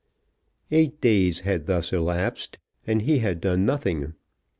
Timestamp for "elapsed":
1.93-2.57